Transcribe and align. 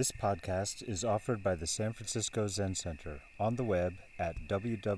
This 0.00 0.12
podcast 0.12 0.88
is 0.88 1.04
offered 1.04 1.42
by 1.42 1.54
the 1.56 1.66
San 1.66 1.92
Francisco 1.92 2.46
Zen 2.46 2.74
Center 2.74 3.20
on 3.38 3.56
the 3.56 3.64
web 3.64 3.96
at 4.18 4.34
www.sfzc.org. 4.48 4.96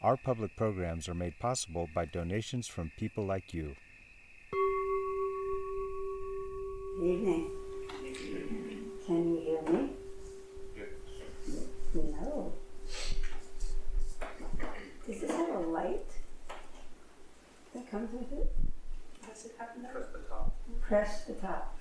Our 0.00 0.16
public 0.16 0.54
programs 0.54 1.08
are 1.08 1.14
made 1.14 1.40
possible 1.40 1.88
by 1.92 2.04
donations 2.04 2.68
from 2.68 2.92
people 2.96 3.26
like 3.26 3.52
you. 3.52 3.74
Can 7.00 7.08
you 9.34 9.40
hear 9.40 9.60
me? 9.72 9.90
No. 11.94 12.52
Does 15.04 15.20
this 15.20 15.30
have 15.32 15.48
a 15.48 15.58
light 15.58 16.10
that 17.74 17.90
comes 17.90 18.12
with 18.12 18.30
it? 18.30 18.52
It 19.48 19.54
have 19.58 19.68
no? 19.82 19.88
Press 19.90 20.06
the 20.12 20.18
top. 20.28 20.54
Press 20.82 21.24
the 21.24 21.34
top. 21.34 21.76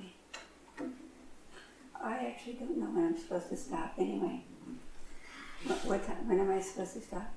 Okay. 0.00 0.10
I 2.02 2.14
actually 2.26 2.54
don't 2.54 2.78
know 2.78 2.86
when 2.86 3.04
I'm 3.06 3.16
supposed 3.18 3.48
to 3.50 3.56
stop 3.56 3.94
anyway. 3.98 4.42
What, 5.66 5.84
what 5.84 6.06
time, 6.06 6.28
when 6.28 6.40
am 6.40 6.50
I 6.50 6.60
supposed 6.60 6.94
to 6.94 7.00
stop? 7.00 7.30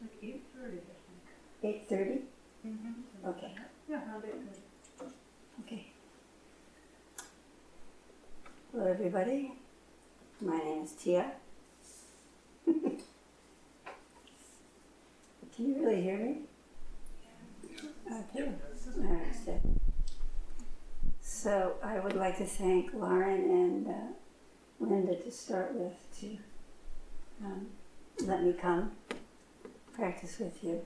Like 0.00 0.12
eight 0.22 0.44
thirty, 0.54 0.76
I 0.78 0.80
think. 0.80 1.24
Eight 1.62 1.88
thirty? 1.88 2.20
Mm-hmm. 2.66 3.28
Okay, 3.28 3.52
Yeah, 3.88 3.96
around 3.96 4.24
eight 4.24 4.34
thirty. 4.98 5.12
okay. 5.64 5.86
Hello, 8.72 8.86
everybody. 8.86 9.52
My 10.40 10.58
name 10.58 10.82
is 10.82 10.92
Teah. 10.92 11.32
Can 12.66 12.94
you 15.58 15.82
really 15.82 16.02
hear 16.02 16.18
me? 16.18 16.36
Yeah. 17.64 18.20
Okay. 18.34 18.52
All 18.98 19.02
right, 19.02 19.34
so, 19.44 19.60
so 21.22 21.74
I 21.82 22.00
would 22.00 22.16
like 22.16 22.36
to 22.36 22.44
thank 22.44 22.92
Lauren 22.92 23.44
and 23.50 23.88
uh, 23.88 24.12
Linda 24.78 25.16
to 25.16 25.30
start 25.30 25.74
with 25.74 25.94
to 26.20 26.36
um, 27.42 27.68
let 28.26 28.42
me 28.42 28.52
come 28.52 28.92
practice 29.94 30.38
with 30.38 30.62
you. 30.62 30.82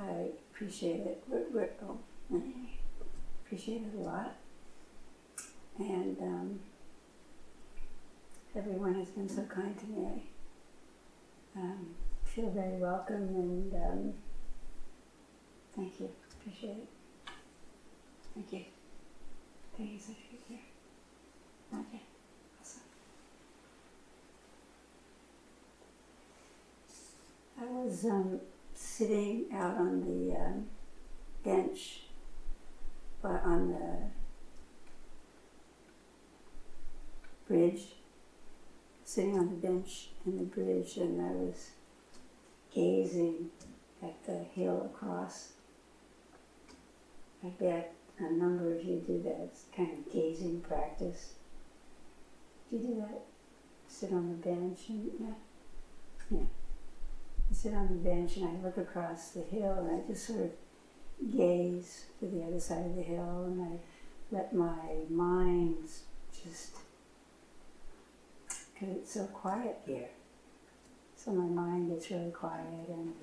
I 0.00 0.30
appreciate 0.52 1.00
it. 1.00 1.22
We're, 1.28 1.44
we're, 1.52 1.70
oh, 1.84 1.98
appreciate 3.44 3.82
it 3.82 3.96
a 3.96 4.00
lot. 4.00 4.34
And 5.78 6.18
um, 6.20 6.60
everyone 8.56 8.94
has 8.94 9.08
been 9.10 9.28
so 9.28 9.42
kind 9.42 9.78
to 9.78 9.86
me. 9.86 10.24
I 11.54 11.60
um, 11.60 11.94
feel 12.24 12.48
very 12.50 12.78
welcome 12.78 13.16
and 13.16 13.74
um, 13.74 14.14
thank 15.74 16.00
you. 16.00 16.08
Appreciate 16.40 16.70
it. 16.70 16.88
Thank 18.34 18.52
you. 18.52 18.64
Thank 19.76 19.92
you, 19.92 19.98
Sophie. 19.98 20.40
Here. 20.48 20.58
Okay. 21.72 22.02
Awesome. 22.60 22.80
I 27.60 27.64
was 27.64 28.04
um, 28.06 28.40
sitting 28.74 29.46
out 29.52 29.76
on 29.76 30.00
the 30.00 30.34
um, 30.34 30.66
bench, 31.44 32.00
but 33.20 33.42
on 33.44 33.68
the 33.72 33.98
bridge, 37.48 37.95
sitting 39.06 39.38
on 39.38 39.48
the 39.48 39.66
bench 39.66 40.08
in 40.26 40.36
the 40.36 40.44
bridge, 40.44 40.96
and 40.96 41.22
I 41.22 41.30
was 41.30 41.70
gazing 42.74 43.50
at 44.02 44.26
the 44.26 44.38
hill 44.54 44.90
across. 44.92 45.52
I 47.44 47.48
bet 47.60 47.94
a 48.18 48.32
number 48.32 48.74
of 48.74 48.84
you 48.84 49.02
do 49.06 49.22
that. 49.22 49.40
It's 49.44 49.64
kind 49.74 49.92
of 49.92 50.12
gazing 50.12 50.60
practice. 50.60 51.34
Do 52.68 52.76
you 52.76 52.82
do 52.82 52.94
that? 52.96 53.20
Sit 53.86 54.12
on 54.12 54.28
the 54.28 54.48
bench 54.48 54.80
and 54.88 55.10
yeah, 55.20 55.34
yeah. 56.30 56.46
I 57.48 57.54
sit 57.54 57.74
on 57.74 57.86
the 57.86 58.10
bench 58.10 58.36
and 58.36 58.48
I 58.48 58.64
look 58.64 58.76
across 58.76 59.28
the 59.30 59.42
hill 59.42 59.86
and 59.88 60.02
I 60.02 60.06
just 60.08 60.26
sort 60.26 60.40
of 60.40 60.50
gaze 61.30 62.06
to 62.18 62.26
the 62.26 62.42
other 62.42 62.58
side 62.58 62.86
of 62.86 62.96
the 62.96 63.02
hill 63.02 63.44
and 63.46 63.62
I 63.62 64.34
let 64.34 64.52
my 64.52 64.96
mind 65.08 65.88
just 66.32 66.76
because 68.78 68.96
it's 68.96 69.14
so 69.14 69.24
quiet 69.26 69.78
here. 69.86 70.08
So 71.16 71.32
my 71.32 71.44
mind 71.44 71.90
gets 71.90 72.10
really 72.10 72.30
quiet 72.30 72.88
and 72.88 73.14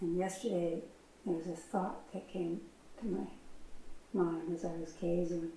and 0.00 0.18
yesterday 0.18 0.82
there 1.24 1.36
was 1.36 1.46
a 1.46 1.56
thought 1.56 2.12
that 2.12 2.28
came 2.28 2.60
to 3.00 3.06
my 3.06 3.26
mind 4.12 4.52
as 4.54 4.64
I 4.64 4.72
was 4.72 4.92
gazing. 5.00 5.50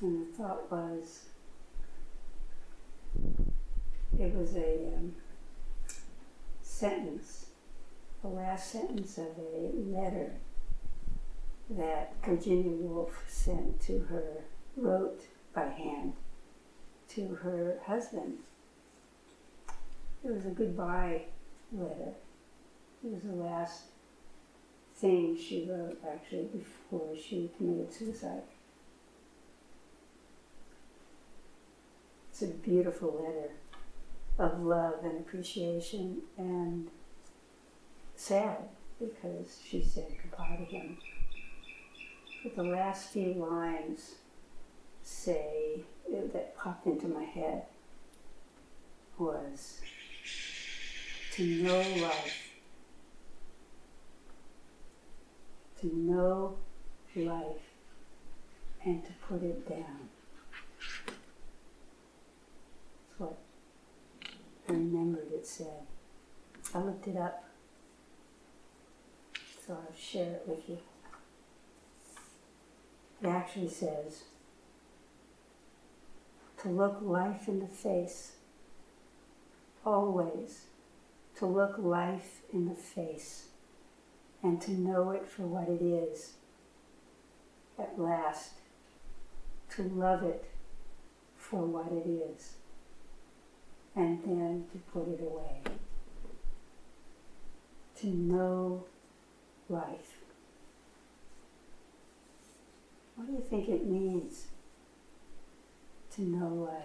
And 0.00 0.26
the 0.26 0.36
thought 0.36 0.70
was 0.70 1.26
it 4.18 4.34
was 4.34 4.56
a 4.56 4.88
um, 4.96 5.14
sentence, 6.62 7.46
the 8.22 8.28
last 8.28 8.72
sentence 8.72 9.16
of 9.16 9.28
a 9.38 9.70
letter 9.74 10.32
that 11.70 12.14
Virginia 12.24 12.70
Woolf 12.70 13.24
sent 13.26 13.80
to 13.82 14.00
her, 14.00 14.44
wrote 14.76 15.22
by 15.54 15.68
hand 15.68 16.14
to 17.08 17.34
her 17.36 17.78
husband. 17.86 18.38
It 20.24 20.32
was 20.32 20.46
a 20.46 20.50
goodbye 20.50 21.22
letter. 21.72 22.14
It 23.04 23.12
was 23.12 23.22
the 23.22 23.32
last 23.32 23.84
thing 24.96 25.36
she 25.36 25.68
wrote 25.68 25.98
actually 26.08 26.44
before 26.44 27.14
she 27.16 27.50
committed 27.56 27.92
suicide. 27.92 28.42
It's 32.30 32.42
a 32.42 32.46
beautiful 32.46 33.22
letter 33.22 33.52
of 34.38 34.60
love 34.60 35.04
and 35.04 35.20
appreciation 35.20 36.22
and 36.36 36.88
sad 38.16 38.68
because 38.98 39.60
she 39.64 39.82
said 39.82 40.08
goodbye 40.22 40.56
to 40.58 40.64
him. 40.64 40.96
The 42.44 42.62
last 42.62 43.08
few 43.08 43.32
lines 43.32 44.16
say 45.02 45.80
that 46.12 46.54
popped 46.58 46.86
into 46.86 47.08
my 47.08 47.24
head 47.24 47.62
was 49.18 49.80
to 51.32 51.42
know 51.42 51.78
life, 51.78 52.50
to 55.80 55.96
know 55.96 56.56
life, 57.16 57.62
and 58.84 59.02
to 59.04 59.12
put 59.26 59.42
it 59.42 59.66
down. 59.66 60.10
That's 63.08 63.18
what 63.18 63.38
I 64.68 64.72
remembered 64.72 65.32
it 65.32 65.46
said. 65.46 65.86
I 66.74 66.78
looked 66.80 67.08
it 67.08 67.16
up, 67.16 67.48
so 69.66 69.72
I'll 69.72 69.96
share 69.96 70.34
it 70.34 70.42
with 70.46 70.68
you. 70.68 70.78
It 73.24 73.28
actually 73.28 73.70
says 73.70 74.24
to 76.58 76.68
look 76.68 76.98
life 77.00 77.48
in 77.48 77.60
the 77.60 77.66
face, 77.66 78.32
always 79.82 80.66
to 81.38 81.46
look 81.46 81.78
life 81.78 82.42
in 82.52 82.68
the 82.68 82.74
face 82.74 83.46
and 84.42 84.60
to 84.60 84.72
know 84.72 85.10
it 85.12 85.26
for 85.26 85.46
what 85.46 85.70
it 85.70 85.80
is. 85.82 86.34
At 87.78 87.98
last, 87.98 88.52
to 89.70 89.82
love 89.84 90.22
it 90.22 90.44
for 91.38 91.64
what 91.64 91.92
it 91.92 92.06
is, 92.06 92.56
and 93.96 94.22
then 94.22 94.66
to 94.70 94.78
put 94.92 95.08
it 95.08 95.20
away. 95.22 95.62
To 98.02 98.06
know 98.06 98.84
life. 99.70 100.13
What 103.16 103.26
do 103.26 103.32
you 103.32 103.40
think 103.48 103.68
it 103.68 103.86
means 103.86 104.46
to 106.14 106.22
know 106.22 106.48
life? 106.48 106.84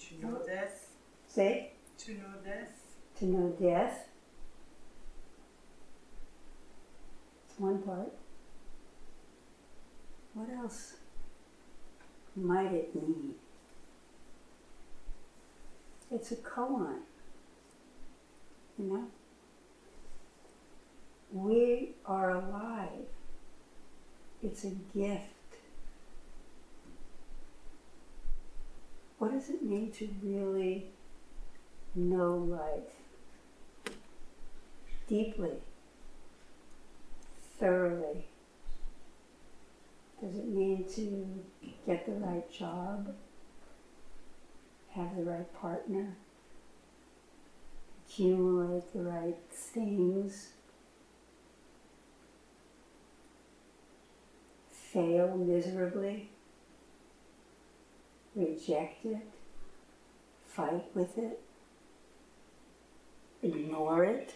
To 0.00 0.26
know 0.26 0.42
death, 0.44 0.88
Say, 1.28 1.72
to 1.98 2.12
know 2.12 2.34
death, 2.44 2.70
to 3.18 3.24
know 3.24 3.48
death. 3.58 4.08
It's 7.48 7.58
one 7.58 7.80
part. 7.82 8.12
What 10.34 10.50
else 10.50 10.96
might 12.36 12.72
it 12.72 12.94
mean? 12.94 13.34
It's 16.10 16.32
a 16.32 16.36
koan. 16.36 16.98
You 18.78 18.84
know? 18.84 19.06
We 21.32 21.92
are 22.04 22.30
alive 22.30 23.06
it's 24.42 24.64
a 24.64 24.70
gift. 24.96 25.22
What 29.18 29.30
does 29.30 29.50
it 29.50 29.62
mean 29.62 29.92
to 29.92 30.08
really 30.20 30.88
know 31.94 32.34
life 32.34 33.92
deeply, 35.06 35.52
thoroughly? 37.60 38.26
Does 40.20 40.36
it 40.36 40.48
mean 40.48 40.86
to 40.96 41.70
get 41.86 42.04
the 42.06 42.12
right 42.12 42.50
job, 42.50 43.14
have 44.90 45.16
the 45.16 45.22
right 45.22 45.60
partner, 45.60 46.16
accumulate 48.08 48.92
the 48.92 49.02
right 49.02 49.38
things, 49.50 50.48
fail 54.92 55.36
miserably, 55.36 56.28
reject 58.34 59.04
it, 59.06 59.26
fight 60.46 60.84
with 60.94 61.16
it, 61.16 61.40
ignore 63.42 64.04
it? 64.04 64.34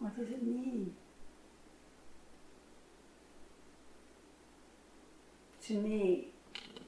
What 0.00 0.16
does 0.16 0.28
it 0.30 0.42
mean? 0.42 0.94
To 5.66 5.74
me, 5.74 6.28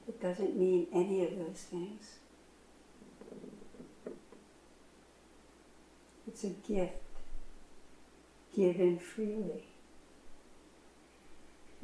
it 0.05 0.21
doesn't 0.21 0.57
mean 0.57 0.87
any 0.93 1.23
of 1.23 1.37
those 1.37 1.65
things. 1.69 2.15
It's 6.27 6.43
a 6.43 6.49
gift 6.49 6.95
given 8.53 8.99
freely. 8.99 9.63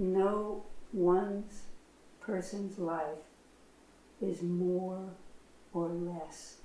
No 0.02 0.64
one's 0.92 1.66
person's 2.22 2.80
life 2.80 3.22
is 4.20 4.42
more 4.42 5.12
or 5.76 5.90
less 5.90 6.56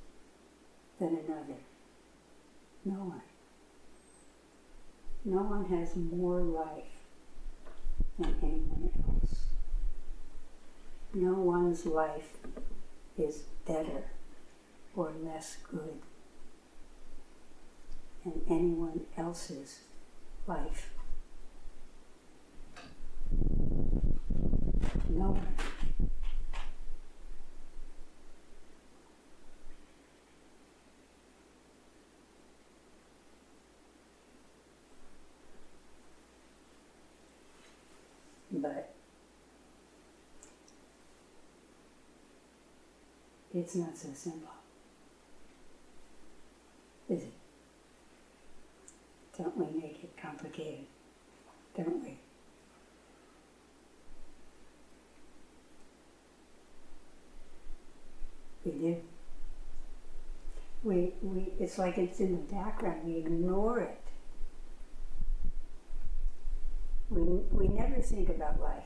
than 0.99 1.09
another. 1.09 1.61
No 2.83 2.95
one. 2.95 3.21
No 5.27 5.43
one 5.43 5.67
has 5.67 5.97
more 5.97 6.41
life 6.41 7.05
than 8.19 8.35
anyone 8.43 8.91
else. 9.07 9.41
No 11.13 11.35
one's 11.35 11.85
life 11.85 12.39
is 13.19 13.43
better 13.67 14.05
or 14.95 15.13
less 15.23 15.59
good 15.71 16.01
than 18.25 18.41
anyone 18.49 19.03
else's 19.19 19.81
life. 20.47 20.96
No. 25.09 25.39
But 38.53 38.95
it's 43.55 43.75
not 43.75 43.97
so 43.97 44.09
simple. 44.15 44.49
Is 47.09 47.23
it? 47.23 47.33
Don't 49.39 49.57
we 49.57 49.81
make 49.81 50.03
it 50.03 50.17
complicated? 50.21 50.87
Don't 51.77 52.03
we 52.03 52.11
do. 52.11 52.17
We, 61.27 61.53
it's 61.59 61.77
like 61.77 61.99
it's 61.99 62.21
in 62.21 62.33
the 62.33 62.55
background, 62.55 63.01
we 63.05 63.17
ignore 63.17 63.81
it. 63.81 64.01
We, 67.11 67.23
we 67.51 67.69
never 67.69 68.01
think 68.01 68.29
about 68.29 68.61
life. 68.61 68.85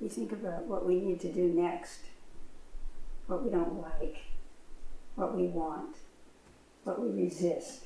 We 0.00 0.08
think 0.08 0.32
about 0.32 0.64
what 0.64 0.86
we 0.86 1.00
need 1.00 1.20
to 1.20 1.32
do 1.32 1.48
next, 1.48 2.00
what 3.26 3.44
we 3.44 3.50
don't 3.50 3.80
like, 3.82 4.16
what 5.14 5.36
we 5.36 5.48
want, 5.48 5.96
what 6.84 7.00
we 7.00 7.24
resist. 7.24 7.84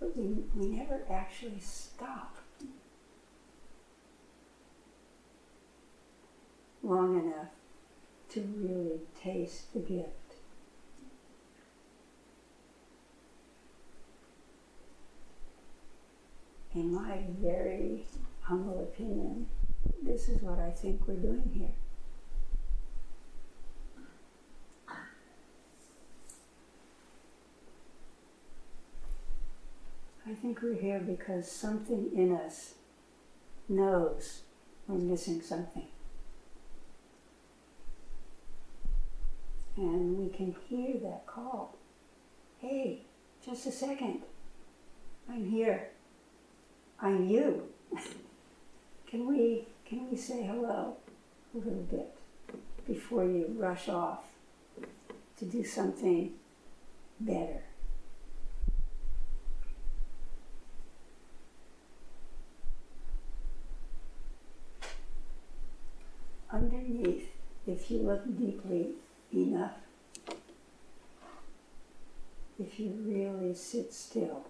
But 0.00 0.16
we, 0.16 0.44
we 0.54 0.68
never 0.68 1.02
actually 1.10 1.60
stop 1.60 2.36
long 6.82 7.20
enough 7.20 7.48
to 8.30 8.40
really 8.56 9.00
taste 9.22 9.72
the 9.74 9.80
gift. 9.80 10.25
In 16.76 16.92
my 16.92 17.20
very 17.40 18.04
humble 18.42 18.80
opinion, 18.80 19.46
this 20.02 20.28
is 20.28 20.42
what 20.42 20.58
I 20.58 20.68
think 20.68 21.08
we're 21.08 21.14
doing 21.14 21.50
here. 21.54 21.70
I 30.28 30.34
think 30.34 30.60
we're 30.60 30.74
here 30.74 31.00
because 31.00 31.50
something 31.50 32.10
in 32.14 32.36
us 32.36 32.74
knows 33.70 34.42
we're 34.86 34.98
missing 34.98 35.40
something. 35.40 35.86
And 39.78 40.18
we 40.18 40.28
can 40.28 40.54
hear 40.68 40.98
that 41.04 41.26
call. 41.26 41.74
Hey, 42.58 43.00
just 43.42 43.66
a 43.66 43.72
second. 43.72 44.20
I'm 45.26 45.48
here. 45.48 45.88
I'm 47.00 47.28
you. 47.28 47.62
can 49.06 49.26
we 49.26 49.66
can 49.84 50.10
we 50.10 50.16
say 50.16 50.42
hello 50.44 50.96
a 51.54 51.58
little 51.58 51.86
bit 51.90 52.16
before 52.86 53.24
you 53.24 53.54
rush 53.58 53.88
off 53.88 54.24
to 55.38 55.44
do 55.44 55.62
something 55.62 56.32
better? 57.20 57.62
Underneath, 66.50 67.28
if 67.66 67.90
you 67.90 67.98
look 67.98 68.24
deeply 68.38 68.92
enough, 69.34 69.74
if 72.58 72.80
you 72.80 72.96
really 73.04 73.54
sit 73.54 73.92
still 73.92 74.46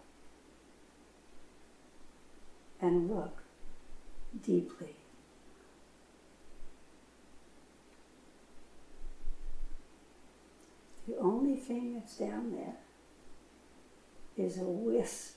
and 2.80 3.10
look 3.10 3.42
deeply. 4.42 4.96
The 11.08 11.16
only 11.18 11.56
thing 11.56 11.94
that's 11.94 12.16
down 12.16 12.52
there 12.52 12.76
is 14.36 14.58
a 14.58 14.64
wisp. 14.64 15.36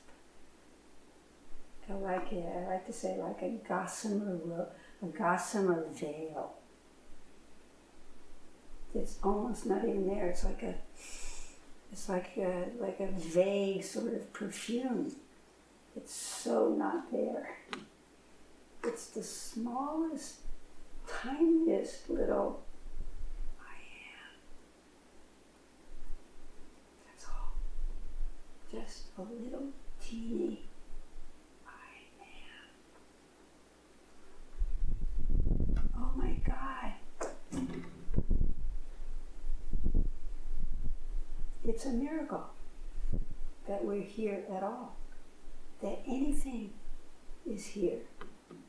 I 1.89 1.93
like 1.93 2.31
it. 2.33 2.45
I 2.45 2.71
like 2.71 2.85
to 2.85 2.93
say 2.93 3.17
like 3.17 3.41
a 3.41 3.49
gossamer, 3.67 4.67
a 5.01 5.05
gossamer 5.05 5.85
veil. 5.91 6.53
It's 8.93 9.17
almost 9.23 9.65
not 9.65 9.83
even 9.83 10.07
there. 10.07 10.27
It's 10.27 10.43
like 10.43 10.63
a, 10.63 10.75
it's 11.91 12.09
like 12.09 12.31
a, 12.37 12.65
like 12.79 12.99
a 12.99 13.07
vague 13.07 13.83
sort 13.83 14.13
of 14.13 14.31
perfume. 14.33 15.15
It's 16.01 16.15
so 16.15 16.69
not 16.69 17.11
there. 17.11 17.57
It's 18.85 19.07
the 19.07 19.21
smallest, 19.21 20.35
tiniest 21.05 22.09
little 22.09 22.63
I 23.59 23.75
am. 24.15 24.39
That's 27.05 27.25
all. 27.25 27.51
Just 28.71 29.07
a 29.17 29.23
little 29.23 29.73
teeny 30.01 30.69
I 31.67 31.97
am. 35.51 35.91
Oh 35.97 36.11
my 36.15 36.31
God. 36.47 36.93
It's 41.67 41.85
a 41.85 41.91
miracle 41.91 42.45
that 43.67 43.83
we're 43.83 44.01
here 44.01 44.45
at 44.55 44.63
all 44.63 44.95
that 45.81 46.01
anything 46.07 46.71
is 47.49 47.65
here 47.67 47.99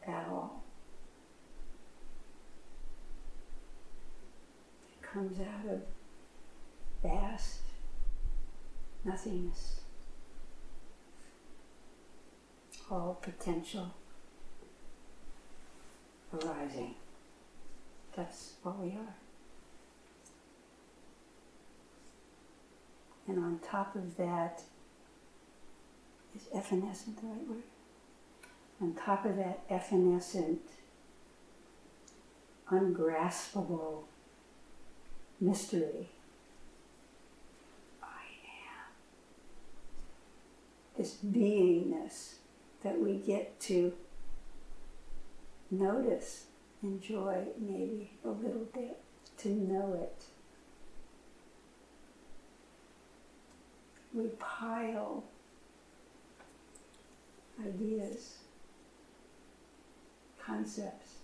at 0.07 0.27
all. 0.29 0.63
It 4.93 5.03
comes 5.03 5.39
out 5.41 5.73
of 5.73 5.83
vast 7.03 7.61
nothingness. 9.05 9.81
all 12.91 13.19
potential 13.23 13.95
arising. 16.35 16.95
That's 18.17 18.55
what 18.63 18.79
we 18.79 18.91
are. 18.91 19.15
And 23.29 23.39
on 23.39 23.61
top 23.61 23.95
of 23.95 24.17
that, 24.17 24.63
is 26.35 26.43
evanescent 26.55 27.21
the 27.21 27.27
right 27.27 27.49
word? 27.49 27.63
On 28.81 28.95
top 28.95 29.25
of 29.27 29.37
that 29.37 29.61
evanescent, 29.69 30.61
ungraspable 32.71 34.05
mystery, 35.41 36.09
I 38.03 38.07
am. 38.07 38.93
This 40.97 41.17
beingness 41.25 42.35
that 42.83 42.99
we 42.99 43.17
get 43.17 43.61
to 43.61 43.93
notice, 45.71 46.47
enjoy 46.83 47.45
maybe 47.59 48.13
a 48.25 48.29
little 48.29 48.67
bit, 48.73 48.99
to 49.39 49.49
know 49.49 49.93
it. 50.01 50.25
We 54.13 54.29
pile 54.39 55.25
ideas, 57.65 58.39
concepts, 60.45 61.15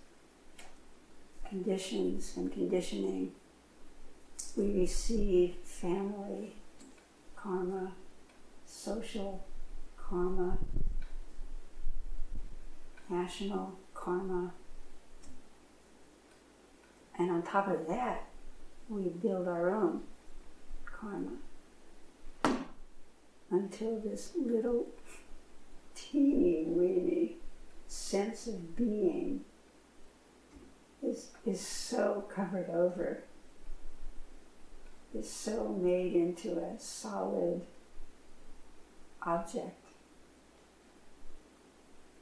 conditions, 1.48 2.34
and 2.36 2.52
conditioning. 2.52 3.32
We 4.56 4.72
receive 4.72 5.56
family 5.64 6.54
karma, 7.36 7.92
social 8.64 9.44
karma, 9.96 10.58
national 13.08 13.78
karma. 13.94 14.52
And 17.18 17.30
on 17.30 17.42
top 17.42 17.68
of 17.68 17.86
that, 17.88 18.28
we 18.88 19.08
build 19.08 19.48
our 19.48 19.74
own 19.74 20.02
karma 20.84 21.32
until 23.50 23.98
this 24.00 24.32
little 24.36 24.86
teeny 25.96 26.64
weeny 26.66 27.36
sense 27.88 28.46
of 28.46 28.76
being 28.76 29.44
is, 31.02 31.30
is 31.44 31.60
so 31.60 32.24
covered 32.32 32.68
over, 32.70 33.22
is 35.14 35.30
so 35.30 35.68
made 35.80 36.14
into 36.14 36.58
a 36.58 36.78
solid 36.78 37.62
object 39.22 39.86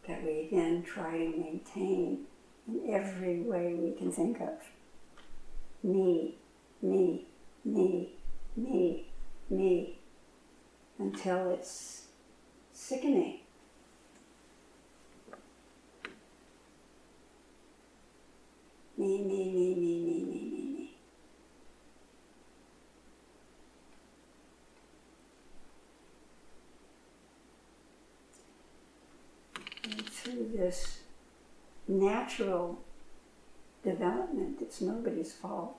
that 0.07 0.23
we 0.23 0.41
again 0.41 0.83
try 0.83 1.13
to 1.13 1.37
maintain 1.37 2.21
in 2.69 2.95
every 2.95 3.41
way 3.41 3.75
we 3.75 3.93
can 3.93 4.13
think 4.13 4.41
of. 4.41 4.59
Me, 5.83 6.37
me, 6.83 7.27
me, 7.65 8.11
me, 8.57 9.07
me, 9.51 9.99
until 10.99 11.51
it's 11.51 12.05
sickening. 12.73 13.44
Me, 19.05 19.19
me, 19.23 19.51
me, 19.53 19.75
me, 19.75 20.01
me, 20.01 20.25
me, 20.25 20.45
me, 20.51 20.65
me. 20.73 20.95
And 29.85 30.07
through 30.09 30.53
this 30.57 31.01
natural 31.87 32.83
development, 33.83 34.63
it's 34.63 34.81
nobody's 34.81 35.35
fault. 35.35 35.77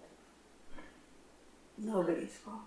Nobody's 1.80 2.36
fault. 2.36 2.60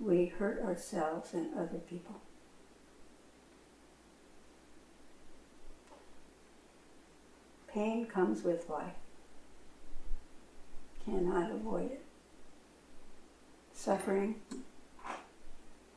We 0.00 0.26
hurt 0.26 0.60
ourselves 0.60 1.34
and 1.34 1.54
other 1.54 1.78
people. 1.78 2.20
Pain 7.76 8.06
comes 8.06 8.42
with 8.42 8.70
life. 8.70 8.94
Cannot 11.04 11.50
avoid 11.50 11.90
it. 11.90 12.04
Suffering, 13.74 14.36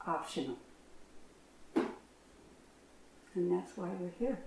optional. 0.05 0.57
And 3.33 3.49
that's 3.49 3.77
why 3.77 3.91
we're 3.97 4.11
here. 4.19 4.39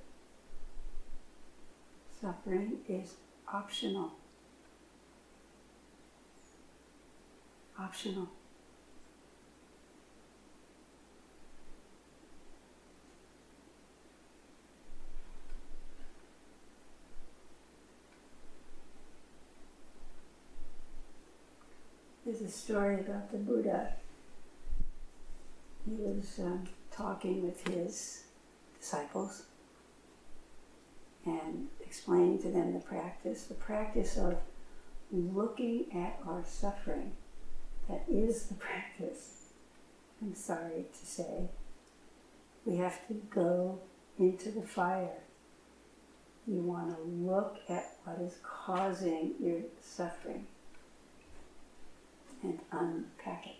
Suffering 2.21 2.81
is 2.87 3.15
optional. 3.51 4.13
Optional. 7.79 8.29
A 22.45 22.49
story 22.49 22.99
about 22.99 23.31
the 23.31 23.39
Buddha. 23.39 23.93
He 25.85 25.95
was 25.95 26.41
um, 26.41 26.65
talking 26.91 27.45
with 27.45 27.69
his 27.69 28.25
disciples 28.81 29.45
and 31.25 31.69
explaining 31.81 32.41
to 32.43 32.49
them 32.49 32.73
the 32.73 32.81
practice, 32.81 33.45
the 33.45 33.55
practice 33.55 34.17
of 34.17 34.39
looking 35.13 35.87
at 35.95 36.19
our 36.27 36.43
suffering. 36.45 37.13
That 37.89 38.03
is 38.11 38.47
the 38.47 38.55
practice. 38.69 39.51
I'm 40.21 40.35
sorry 40.35 40.87
to 40.99 41.07
say. 41.07 41.49
We 42.67 42.79
have 42.79 43.07
to 43.07 43.15
go 43.31 43.79
into 44.19 44.51
the 44.51 44.63
fire. 44.63 45.21
You 46.49 46.61
want 46.61 46.97
to 46.97 47.03
look 47.05 47.59
at 47.69 47.99
what 48.03 48.21
is 48.21 48.39
causing 48.43 49.35
your 49.41 49.61
suffering 49.81 50.47
and 52.43 52.59
unpack 52.71 53.47
it. 53.47 53.57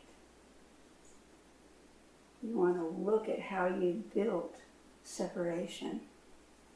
You 2.43 2.59
want 2.59 2.77
to 2.77 2.87
look 2.87 3.29
at 3.29 3.41
how 3.41 3.67
you 3.67 4.03
built 4.15 4.57
separation 5.05 6.01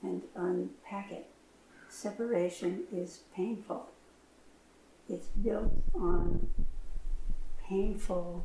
and 0.02 0.22
unpack 0.34 1.10
it. 1.10 1.26
Separation 1.88 2.84
is 2.92 3.20
painful. 3.34 3.88
It's 5.08 5.26
built 5.26 5.72
on 5.94 6.48
painful 7.68 8.44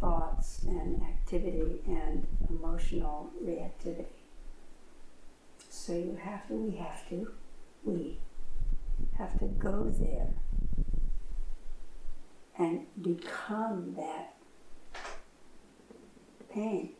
thoughts 0.00 0.64
and 0.66 1.02
activity 1.02 1.80
and 1.86 2.26
emotional 2.50 3.30
reactivity. 3.42 4.06
So 5.70 5.92
you 5.92 6.18
have 6.22 6.46
to, 6.48 6.54
we 6.54 6.76
have 6.76 7.08
to, 7.08 7.30
we 7.84 8.18
have 9.18 9.38
to 9.38 9.46
go 9.46 9.92
there 9.98 10.28
and 12.58 12.86
become 13.02 13.94
that 13.96 14.34
pain 16.52 16.90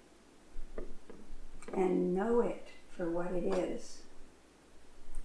and 1.73 2.15
know 2.15 2.41
it 2.41 2.69
for 2.89 3.11
what 3.11 3.33
it 3.33 3.45
is 3.45 3.99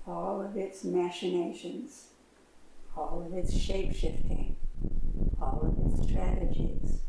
all 0.09 0.41
of 0.41 0.57
its 0.57 0.83
machinations, 0.83 2.07
all 2.97 3.23
of 3.25 3.33
its 3.33 3.55
shape 3.55 3.93
shifting, 3.93 4.55
all 5.39 5.61
of 5.61 5.93
its 5.93 6.09
strategies. 6.09 7.01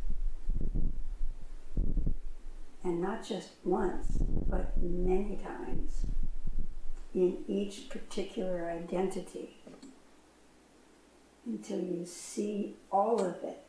And 2.85 3.00
not 3.00 3.27
just 3.27 3.50
once, 3.65 4.19
but 4.49 4.77
many 4.83 5.37
times 5.37 6.07
in 7.15 7.39
each 7.49 7.89
particular 7.89 8.71
identity 8.71 9.60
until 11.47 11.80
you 11.80 12.04
see 12.04 12.75
all 12.90 13.20
of 13.20 13.42
it, 13.42 13.62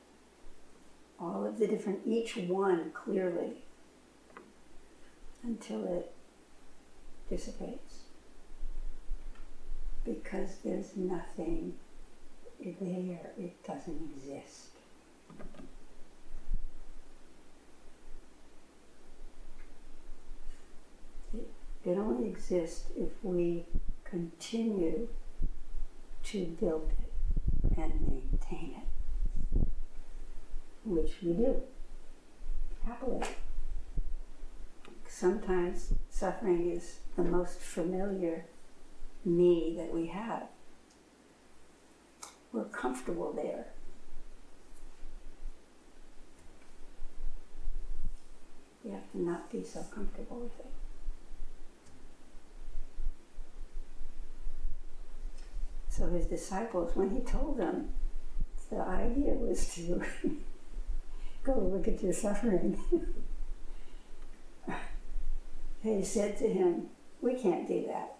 all 1.20 1.46
of 1.46 1.60
the 1.60 1.68
different, 1.68 2.00
each 2.06 2.36
one 2.38 2.92
clearly, 2.92 3.54
until 5.44 5.86
it 5.86 6.12
dissipates. 7.30 8.00
Because 10.04 10.58
there's 10.64 10.96
nothing 10.96 11.74
there, 12.60 13.32
it 13.40 13.64
doesn't 13.66 14.12
exist. 14.16 14.68
It, 21.84 21.98
only 21.98 22.30
exists 22.30 22.86
if 22.96 23.10
we 23.24 23.66
continue 24.04 25.08
to 26.24 26.46
build 26.60 26.92
it 27.00 27.11
and 27.82 28.02
maintain 28.08 28.76
it, 28.78 29.68
which 30.86 31.14
we 31.22 31.34
do, 31.34 31.62
happily. 32.86 33.28
sometimes 35.08 35.94
suffering 36.10 36.72
is 36.72 37.00
the 37.16 37.24
most 37.24 37.60
familiar 37.60 38.46
me 39.26 39.76
that 39.78 39.94
we 39.94 40.08
have. 40.08 40.44
We're 42.52 42.66
comfortable 42.66 43.32
there. 43.34 43.68
We 48.84 48.92
have 48.92 49.12
to 49.12 49.22
not 49.22 49.52
be 49.52 49.64
so 49.64 49.84
comfortable 49.94 50.40
with 50.40 50.60
it. 50.60 50.81
So 56.02 56.08
his 56.08 56.26
disciples, 56.26 56.96
when 56.96 57.12
he 57.12 57.20
told 57.20 57.58
them, 57.58 57.90
the 58.72 58.80
idea 58.82 59.34
was 59.34 59.72
to 59.76 60.02
go 61.44 61.60
look 61.60 61.88
at 61.88 62.02
your 62.02 62.12
suffering. 62.12 62.76
they 65.84 66.02
said 66.02 66.40
to 66.40 66.48
him, 66.48 66.88
We 67.22 67.36
can't 67.36 67.68
do 67.68 67.86
that. 67.86 68.16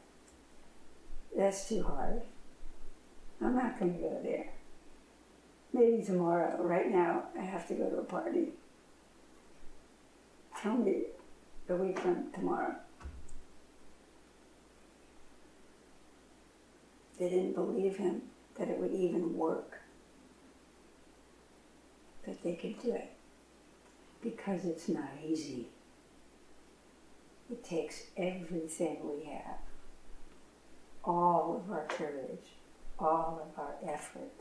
That's 1.36 1.68
too 1.68 1.82
hard. 1.82 2.22
I'm 3.42 3.56
not 3.56 3.80
going 3.80 3.96
to 3.96 4.00
go 4.00 4.20
there. 4.22 4.46
Maybe 5.74 6.04
tomorrow. 6.04 6.62
Right 6.62 6.92
now, 6.92 7.24
I 7.36 7.42
have 7.42 7.68
to 7.70 7.74
go 7.74 7.90
to 7.90 7.98
a 7.98 8.04
party. 8.04 8.50
Tell 10.62 10.78
me 10.78 11.06
a 11.68 11.76
week 11.76 11.98
from 11.98 12.32
tomorrow. 12.32 12.76
They 17.22 17.30
didn't 17.30 17.54
believe 17.54 17.98
him 17.98 18.24
that 18.58 18.68
it 18.68 18.80
would 18.80 18.94
even 18.94 19.38
work, 19.38 19.80
that 22.26 22.42
they 22.42 22.56
could 22.56 22.82
do 22.82 22.96
it, 22.96 23.12
because 24.24 24.66
it's 24.66 24.90
not 24.90 25.12
easy. 25.24 25.68
It 27.52 27.64
takes 27.64 28.06
everything 28.18 29.02
we 29.04 29.26
have, 29.26 29.60
all 31.04 31.62
of 31.64 31.72
our 31.72 31.86
courage, 31.86 32.56
all 32.98 33.48
of 33.48 33.60
our 33.60 33.76
effort, 33.94 34.34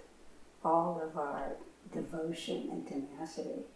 all 0.65 1.03
of 1.07 1.19
our 1.19 1.57
devotion 1.93 2.71
and 2.73 2.89
tenacity, 2.89 3.67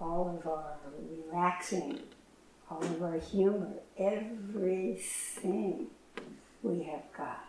all 0.00 0.34
of 0.40 0.46
our 0.46 0.78
relaxing, 1.10 2.00
all 2.70 2.82
of 2.82 3.02
our 3.02 3.18
humor, 3.18 3.74
everything 3.98 5.88
we 6.62 6.82
have 6.84 7.12
got 7.14 7.45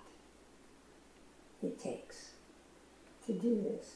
it 1.64 1.80
takes 1.80 2.32
to 3.26 3.34
do 3.34 3.62
this. 3.62 3.96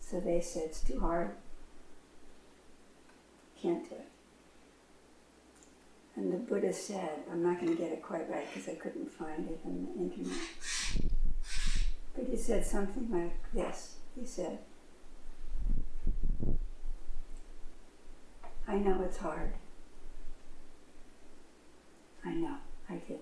So 0.00 0.20
they 0.20 0.40
said, 0.40 0.64
it's 0.66 0.80
too 0.80 1.00
hard. 1.00 1.32
Can't 3.60 3.88
do 3.88 3.96
it. 3.96 4.08
And 6.14 6.32
the 6.32 6.38
Buddha 6.38 6.72
said, 6.72 7.10
I'm 7.30 7.42
not 7.42 7.60
going 7.60 7.76
to 7.76 7.82
get 7.82 7.92
it 7.92 8.02
quite 8.02 8.30
right 8.30 8.46
because 8.52 8.68
I 8.68 8.74
couldn't 8.74 9.10
find 9.10 9.48
it 9.48 9.60
on 9.64 9.86
the 9.86 10.02
internet. 10.02 10.38
But 12.14 12.26
he 12.30 12.36
said 12.36 12.64
something 12.64 13.08
like 13.10 13.52
this. 13.52 13.96
He 14.18 14.24
said, 14.24 14.58
I 18.66 18.76
know 18.76 19.02
it's 19.02 19.18
hard. 19.18 19.52
I 22.26 22.34
know, 22.34 22.56
I 22.90 22.94
do. 22.96 23.18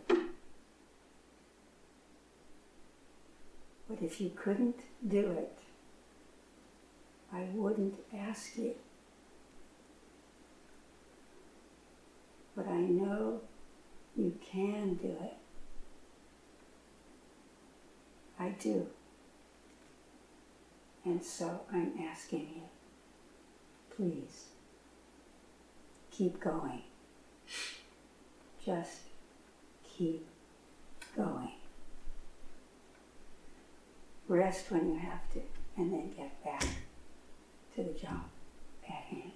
But 3.88 3.98
if 4.00 4.20
you 4.20 4.30
couldn't 4.34 4.80
do 5.06 5.30
it, 5.32 5.58
I 7.32 7.46
wouldn't 7.52 7.96
ask 8.16 8.56
you. 8.56 8.74
But 12.56 12.66
I 12.66 12.80
know 12.80 13.40
you 14.16 14.38
can 14.50 14.94
do 14.94 15.14
it. 15.20 15.34
I 18.38 18.48
do. 18.50 18.86
And 21.04 21.22
so 21.22 21.60
I'm 21.70 21.92
asking 22.10 22.48
you, 22.56 22.62
please, 23.94 24.46
keep 26.10 26.40
going. 26.40 26.82
Just 28.64 29.00
keep 29.96 30.26
going. 31.16 31.52
Rest 34.26 34.70
when 34.70 34.88
you 34.88 34.98
have 34.98 35.30
to, 35.34 35.40
and 35.76 35.92
then 35.92 36.10
get 36.16 36.42
back 36.42 36.64
to 37.74 37.82
the 37.82 37.92
job 37.92 38.24
at 38.88 38.94
hand. 38.94 39.32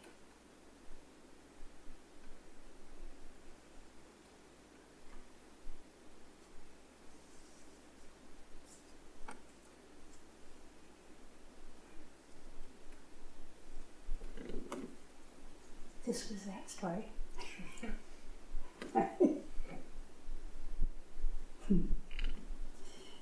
This 16.07 16.31
was 16.31 16.45
that 16.45 16.71
story. 16.71 17.05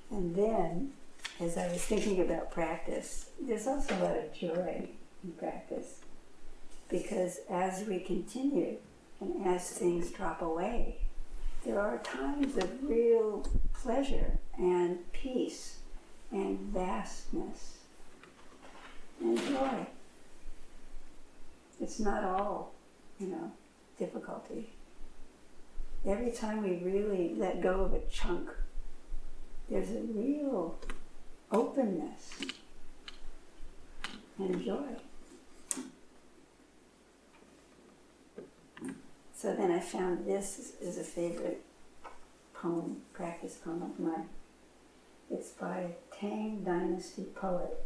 and 0.09 0.35
then, 0.35 0.93
as 1.41 1.57
I 1.57 1.67
was 1.67 1.76
thinking 1.87 2.19
about 2.19 2.51
practice, 2.51 3.29
there's 3.39 3.65
also 3.65 3.95
a 3.95 4.03
lot 4.03 4.17
of 4.17 4.33
joy 4.33 4.89
in 5.23 5.31
practice. 5.39 6.01
Because 6.89 7.39
as 7.49 7.87
we 7.87 7.99
continue 7.99 8.75
and 9.21 9.47
as 9.47 9.69
things 9.69 10.11
drop 10.11 10.41
away, 10.41 10.97
there 11.65 11.79
are 11.79 11.97
times 11.99 12.57
of 12.57 12.69
real 12.83 13.47
pleasure 13.73 14.37
and 14.57 14.99
peace 15.13 15.77
and 16.29 16.59
vastness 16.73 17.77
and 19.21 19.37
joy. 19.37 19.87
It's 21.79 22.01
not 22.01 22.25
all, 22.25 22.73
you 23.17 23.27
know, 23.27 23.51
difficulty. 23.97 24.71
Every 26.05 26.31
time 26.31 26.63
we 26.63 26.81
really 26.83 27.33
let 27.37 27.61
go 27.61 27.81
of 27.81 27.93
a 27.93 28.01
chunk, 28.11 28.49
there's 29.69 29.91
a 29.91 30.01
real 30.01 30.77
openness 31.51 32.39
and 34.37 34.63
joy. 34.63 34.83
So 39.33 39.55
then 39.55 39.71
I 39.71 39.79
found 39.79 40.25
this 40.25 40.73
is 40.81 40.97
a 40.97 41.03
favorite 41.03 41.63
poem, 42.53 43.01
practice 43.13 43.55
poem 43.63 43.83
of 43.83 43.99
mine. 43.99 44.29
It's 45.29 45.49
by 45.49 45.77
a 45.77 46.15
Tang 46.19 46.63
Dynasty 46.65 47.23
poet 47.35 47.85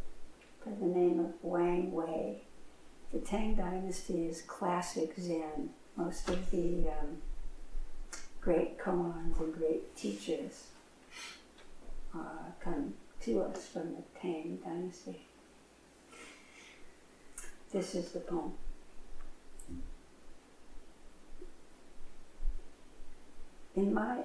by 0.65 0.71
the 0.79 0.85
name 0.85 1.19
of 1.19 1.33
Wang 1.41 1.91
Wei. 1.91 2.41
The 3.11 3.19
Tang 3.19 3.55
Dynasty 3.55 4.25
is 4.25 4.41
classic 4.43 5.13
Zen. 5.19 5.71
Most 5.97 6.29
of 6.29 6.51
the 6.51 6.87
um, 6.87 7.17
great 8.39 8.77
koans 8.77 9.39
and 9.39 9.53
great 9.53 9.95
teachers 9.95 10.67
uh, 12.15 12.51
come 12.61 12.93
to 13.23 13.41
us 13.41 13.67
from 13.67 13.95
the 13.95 14.19
Tang 14.19 14.59
Dynasty. 14.63 15.21
This 17.71 17.95
is 17.95 18.11
the 18.11 18.19
poem. 18.19 18.53
In 23.75 23.93
my, 23.93 24.17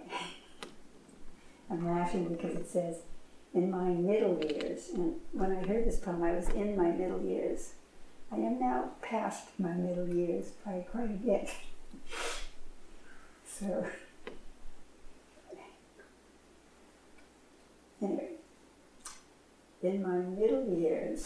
I'm 1.71 1.87
laughing 1.87 2.29
because 2.29 2.57
it 2.57 2.69
says, 2.69 2.97
in 3.55 3.71
my 3.71 3.89
middle 3.89 4.39
years, 4.43 4.91
and 4.95 5.15
when 5.33 5.53
I 5.53 5.67
heard 5.67 5.87
this 5.87 5.99
poem, 5.99 6.23
I 6.23 6.33
was 6.33 6.49
in 6.51 6.77
my 6.77 6.91
middle 6.91 7.23
years. 7.23 7.75
I 8.33 8.37
am 8.37 8.59
now 8.59 8.91
past 9.03 9.49
my 9.59 9.73
middle 9.73 10.09
years 10.09 10.51
by 10.65 10.85
quite 10.91 11.11
a 11.11 11.15
bit. 11.15 11.51
So, 13.59 13.87
anyway, 18.03 18.29
in 19.87 20.03
my 20.03 20.18
middle 20.18 20.66
years, 20.79 21.25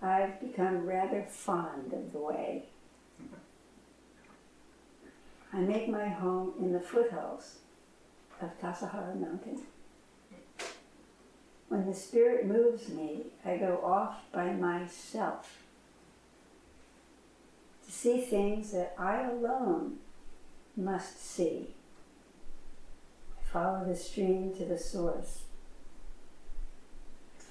I've 0.00 0.40
become 0.40 0.86
rather 0.86 1.22
fond 1.22 1.92
of 1.92 2.12
the 2.12 2.18
way. 2.18 2.64
I 5.52 5.58
make 5.58 5.88
my 5.88 6.08
home 6.08 6.54
in 6.60 6.72
the 6.72 6.80
foothills 6.80 7.56
of 8.40 8.58
Tassajara 8.60 9.20
Mountain. 9.20 9.62
When 11.68 11.86
the 11.86 11.94
spirit 11.94 12.46
moves 12.46 12.88
me, 12.88 13.26
I 13.44 13.56
go 13.56 13.80
off 13.84 14.16
by 14.32 14.52
myself 14.52 15.62
to 17.86 17.92
see 17.92 18.20
things 18.20 18.72
that 18.72 18.94
I 18.98 19.22
alone 19.22 19.98
must 20.76 21.22
see. 21.22 21.74
I 23.38 23.52
follow 23.52 23.84
the 23.86 23.96
stream 23.96 24.54
to 24.56 24.64
the 24.64 24.78
source. 24.78 25.42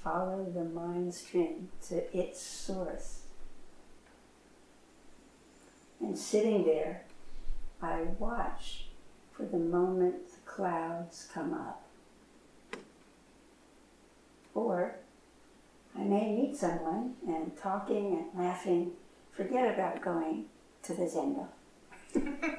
Follow 0.04 0.52
the 0.52 0.64
mind 0.64 1.14
stream 1.14 1.70
to 1.88 2.18
its 2.18 2.42
source. 2.42 3.22
And 6.00 6.18
sitting 6.18 6.66
there, 6.66 7.04
I 7.82 8.02
watch 8.18 8.86
for 9.32 9.44
the 9.44 9.58
moment 9.58 10.16
the 10.32 10.52
clouds 10.52 11.30
come 11.32 11.54
up. 11.54 11.84
Or 14.56 14.96
I 15.98 16.04
may 16.04 16.36
meet 16.36 16.58
someone 16.58 17.16
and 17.28 17.56
talking 17.58 18.28
and 18.34 18.44
laughing, 18.44 18.92
forget 19.32 19.74
about 19.74 20.02
going 20.02 20.46
to 20.84 20.94
the 20.94 21.04
Zendo. 21.04 21.48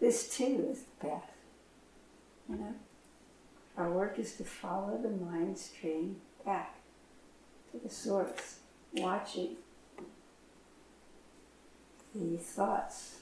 this 0.00 0.34
too 0.34 0.66
is 0.70 0.82
the 0.82 1.06
path. 1.08 1.30
You 2.48 2.56
know? 2.56 2.74
Our 3.78 3.90
work 3.90 4.18
is 4.18 4.32
to 4.34 4.44
follow 4.44 4.98
the 5.00 5.08
mind 5.08 5.56
stream 5.56 6.16
back 6.44 6.80
to 7.70 7.78
the 7.78 7.88
source, 7.88 8.58
watching 8.94 9.50
the 12.12 12.38
thoughts, 12.38 13.20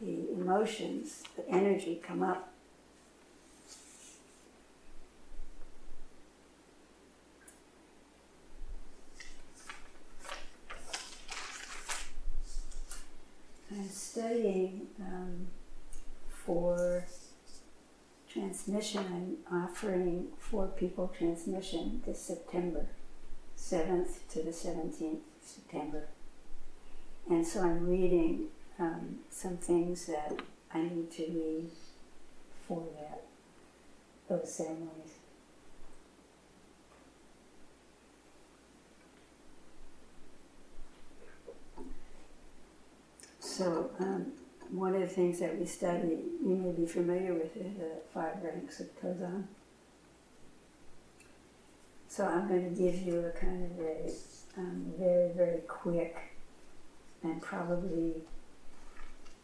the 0.00 0.30
emotions, 0.30 1.24
the 1.36 1.48
energy 1.50 2.00
come 2.00 2.22
up. 2.22 2.52
I'm 13.72 13.88
studying 13.88 14.86
um, 15.00 15.48
for 16.28 17.04
transmission. 18.36 19.38
I'm 19.50 19.64
offering 19.64 20.28
four 20.38 20.66
people 20.66 21.10
transmission 21.16 22.02
this 22.06 22.20
September, 22.20 22.86
7th 23.56 24.28
to 24.30 24.42
the 24.42 24.50
17th 24.50 25.20
September. 25.42 26.08
And 27.30 27.46
so 27.46 27.62
I'm 27.62 27.88
reading 27.88 28.48
um, 28.78 29.20
some 29.30 29.56
things 29.56 30.06
that 30.06 30.42
I 30.72 30.82
need 30.82 31.10
to 31.12 31.22
read 31.22 31.70
for 32.68 32.84
that, 33.00 33.22
those 34.28 34.52
ceremonies. 34.52 34.90
So, 43.40 43.90
um, 43.98 44.32
one 44.70 44.94
of 44.94 45.00
the 45.00 45.06
things 45.06 45.40
that 45.40 45.58
we 45.58 45.66
study, 45.66 46.18
you 46.44 46.54
may 46.56 46.72
be 46.72 46.86
familiar 46.86 47.32
with 47.34 47.56
it, 47.56 47.78
the 47.78 47.90
five 48.12 48.42
ranks 48.42 48.80
of 48.80 48.88
Tozan. 49.00 49.44
So 52.08 52.24
I'm 52.24 52.48
going 52.48 52.74
to 52.74 52.82
give 52.82 53.02
you 53.02 53.26
a 53.26 53.30
kind 53.30 53.70
of 53.70 53.84
a 53.84 54.10
um, 54.56 54.92
very, 54.98 55.30
very 55.32 55.60
quick 55.68 56.16
and 57.22 57.40
probably 57.42 58.14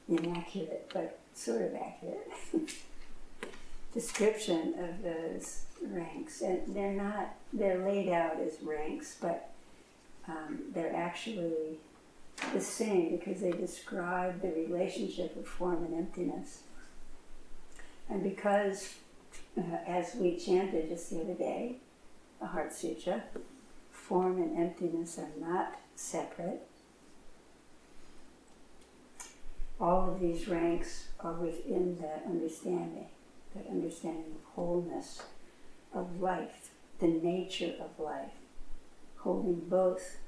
inaccurate, 0.09 0.91
but 0.93 1.19
sort 1.35 1.63
of 1.63 1.75
accurate 1.75 2.31
description 3.95 4.75
of 4.79 5.03
those 5.03 5.65
ranks. 5.83 6.41
And 6.41 6.75
they're 6.75 6.93
not, 6.93 7.35
they're 7.53 7.85
laid 7.85 8.09
out 8.09 8.41
as 8.41 8.63
ranks, 8.63 9.17
but 9.21 9.51
um, 10.29 10.61
they're 10.73 10.95
actually 10.95 11.79
the 12.53 12.61
same 12.61 13.17
because 13.17 13.41
they 13.41 13.53
describe 13.53 14.43
the 14.43 14.53
relationship 14.53 15.37
of 15.37 15.47
form 15.47 15.85
and 15.85 15.95
emptiness. 15.95 16.63
And 18.09 18.23
because, 18.23 18.95
uh, 19.57 19.63
as 19.87 20.15
we 20.15 20.37
chanted 20.37 20.89
just 20.89 21.11
the 21.11 21.21
other 21.21 21.35
day, 21.35 21.77
the 22.41 22.47
Heart 22.47 22.73
Sutra, 22.73 23.23
form 23.91 24.43
and 24.43 24.59
emptiness 24.59 25.19
are 25.19 25.31
not 25.41 25.79
separate. 25.95 26.67
All 29.81 30.11
of 30.11 30.21
these 30.21 30.49
ranks 30.49 31.09
are 31.21 31.33
within 31.33 31.99
that 32.01 32.25
understanding, 32.27 33.07
that 33.55 33.67
understanding 33.69 34.35
of 34.35 34.55
wholeness, 34.55 35.23
of 35.95 36.21
life, 36.21 36.71
the 36.99 37.09
nature 37.09 37.75
of 37.81 37.99
life, 37.99 38.33
holding 39.17 39.61
both 39.69 40.19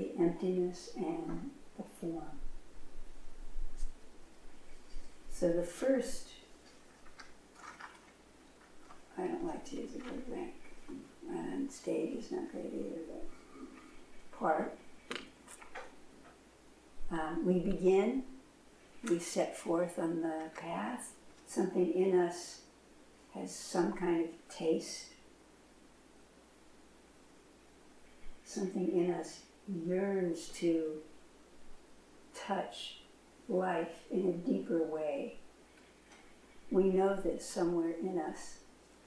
the 0.00 0.22
emptiness 0.22 0.90
and 0.96 1.50
the 1.76 1.82
form. 2.00 2.24
So 5.30 5.52
the 5.52 5.62
first, 5.62 6.28
I 9.18 9.26
don't 9.26 9.44
like 9.44 9.64
to 9.66 9.76
use 9.76 9.90
the 9.92 9.98
word 9.98 10.22
rank, 10.28 10.54
and 11.28 11.70
stage 11.70 12.16
is 12.16 12.32
not 12.32 12.50
great 12.50 12.72
either, 12.72 13.00
but 13.08 14.38
part. 14.38 14.78
Um, 17.10 17.44
we 17.44 17.58
begin, 17.58 18.22
we 19.08 19.18
set 19.18 19.56
forth 19.56 19.98
on 19.98 20.22
the 20.22 20.50
path, 20.58 21.12
something 21.46 21.92
in 21.92 22.18
us 22.18 22.60
has 23.34 23.54
some 23.54 23.92
kind 23.92 24.24
of 24.24 24.54
taste, 24.54 25.06
something 28.44 28.90
in 28.92 29.12
us 29.12 29.40
yearns 29.86 30.48
to 30.48 30.98
touch 32.34 33.00
life 33.48 34.04
in 34.10 34.28
a 34.28 34.32
deeper 34.32 34.82
way. 34.82 35.36
We 36.70 36.84
know 36.84 37.16
this 37.16 37.48
somewhere 37.48 37.94
in 38.00 38.18
us, 38.18 38.58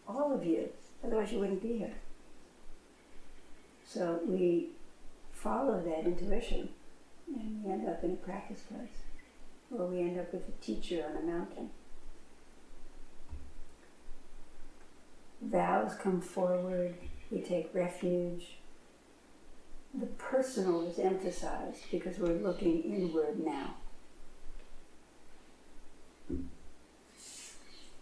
all 0.08 0.34
of 0.34 0.46
you, 0.46 0.70
otherwise 1.04 1.32
you 1.32 1.40
wouldn't 1.40 1.62
be 1.62 1.78
here. 1.78 1.96
So 3.86 4.20
we 4.26 4.70
follow 5.32 5.82
that 5.82 6.06
intuition 6.06 6.70
and 7.28 7.64
we 7.64 7.72
end 7.72 7.88
up 7.88 8.04
in 8.04 8.12
a 8.12 8.16
practice 8.16 8.62
place, 8.62 9.04
or 9.72 9.88
we 9.88 10.00
end 10.00 10.20
up 10.20 10.34
with 10.34 10.48
a 10.48 10.64
teacher 10.64 11.06
on 11.10 11.24
a 11.24 11.26
mountain. 11.26 11.70
Vows 15.42 15.96
come 15.96 16.22
forward, 16.22 16.96
we 17.32 17.42
take 17.42 17.74
refuge, 17.74 18.58
the 19.94 20.08
personal 20.08 20.88
is 20.88 20.98
emphasized 20.98 21.84
because 21.92 22.18
we're 22.18 22.34
looking 22.34 22.82
inward 22.82 23.40
now. 23.40 23.76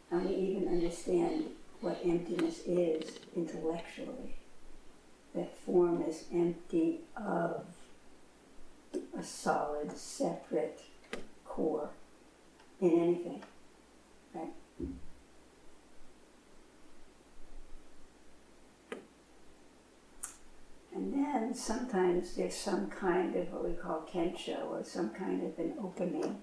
And 0.10 0.26
we 0.26 0.36
even 0.36 0.68
understand 0.68 1.46
what 1.82 2.00
emptiness 2.04 2.60
is 2.66 3.20
intellectually. 3.36 4.36
That 5.36 5.56
form 5.66 6.02
is 6.02 6.26
empty 6.34 7.02
of 7.16 7.66
a 9.18 9.24
solid, 9.24 9.96
separate 9.98 10.82
core 11.46 11.90
in 12.82 12.92
anything, 12.92 13.42
right? 14.34 14.52
And 21.52 21.60
sometimes 21.60 22.38
there's 22.38 22.56
some 22.56 22.90
kind 22.90 23.36
of 23.36 23.52
what 23.52 23.66
we 23.66 23.74
call 23.74 24.08
kensho, 24.10 24.70
or 24.70 24.86
some 24.86 25.10
kind 25.10 25.46
of 25.46 25.60
an 25.60 25.74
opening, 25.84 26.38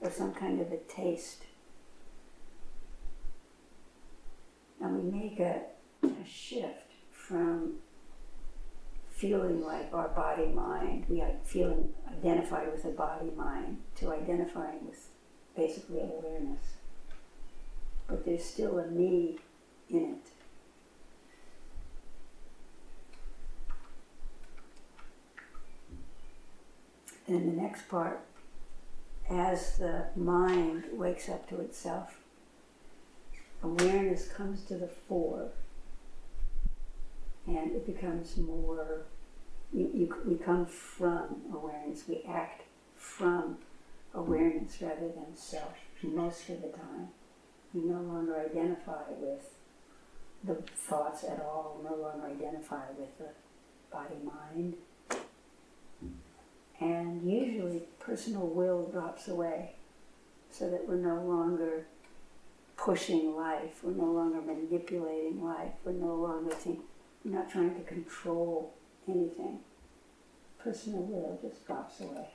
or 0.00 0.12
some 0.12 0.32
kind 0.32 0.60
of 0.60 0.70
a 0.70 0.76
taste. 0.76 1.42
And 4.80 4.94
we 4.94 5.10
make 5.10 5.40
a, 5.40 5.62
a 6.04 6.24
shift 6.24 6.92
from 7.10 7.78
feeling 9.10 9.60
like 9.60 9.92
our 9.92 10.06
body 10.06 10.46
mind, 10.46 11.06
we 11.08 11.20
are 11.20 11.32
feeling 11.42 11.92
identified 12.08 12.70
with 12.70 12.84
a 12.84 12.90
body 12.90 13.32
mind, 13.36 13.78
to 13.96 14.12
identifying 14.12 14.86
with 14.86 15.08
basically 15.56 15.98
awareness. 15.98 16.60
But 18.06 18.24
there's 18.24 18.44
still 18.44 18.78
a 18.78 18.86
me 18.86 19.40
in 19.90 20.14
it. 20.14 20.37
In 27.28 27.46
the 27.46 27.62
next 27.62 27.88
part, 27.88 28.20
as 29.30 29.76
the 29.78 30.06
mind 30.16 30.84
wakes 30.92 31.28
up 31.28 31.48
to 31.50 31.60
itself, 31.60 32.20
awareness 33.62 34.28
comes 34.28 34.64
to 34.64 34.74
the 34.74 34.88
fore 34.88 35.50
and 37.46 37.72
it 37.72 37.86
becomes 37.86 38.36
more, 38.36 39.02
you, 39.72 39.90
you, 39.94 40.16
we 40.26 40.36
come 40.36 40.66
from 40.66 41.42
awareness, 41.52 42.04
we 42.08 42.22
act 42.28 42.62
from 42.94 43.58
awareness 44.14 44.80
rather 44.80 45.08
than 45.08 45.34
self 45.34 45.74
most 46.02 46.48
of 46.48 46.62
the 46.62 46.68
time. 46.68 47.08
We 47.74 47.82
no 47.82 48.00
longer 48.00 48.38
identify 48.38 49.02
with 49.18 49.54
the 50.44 50.56
thoughts 50.74 51.24
at 51.24 51.40
all, 51.40 51.80
no 51.84 51.96
longer 51.96 52.26
identify 52.26 52.90
with 52.98 53.18
the 53.18 53.28
body 53.90 54.16
mind 54.22 54.74
and 56.80 57.28
usually 57.28 57.82
personal 57.98 58.46
will 58.46 58.86
drops 58.86 59.28
away 59.28 59.72
so 60.50 60.70
that 60.70 60.86
we're 60.88 60.96
no 60.96 61.22
longer 61.22 61.86
pushing 62.76 63.34
life, 63.34 63.80
we're 63.82 63.92
no 63.92 64.12
longer 64.12 64.40
manipulating 64.40 65.44
life, 65.44 65.72
we're 65.84 65.92
no 65.92 66.14
longer 66.14 66.54
we're 67.24 67.36
not 67.36 67.50
trying 67.50 67.74
to 67.74 67.80
control 67.82 68.72
anything. 69.08 69.58
Personal 70.58 71.02
will 71.02 71.38
just 71.42 71.66
drops 71.66 72.00
away. 72.00 72.28